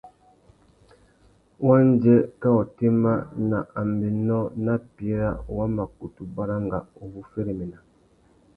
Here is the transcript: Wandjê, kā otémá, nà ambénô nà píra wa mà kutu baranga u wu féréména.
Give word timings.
Wandjê, 1.65 2.15
kā 2.41 2.49
otémá, 2.61 3.13
nà 3.49 3.59
ambénô 3.81 4.39
nà 4.65 4.73
píra 4.95 5.29
wa 5.55 5.65
mà 5.75 5.83
kutu 5.97 6.21
baranga 6.35 6.77
u 7.01 7.03
wu 7.11 7.21
féréména. 7.31 7.77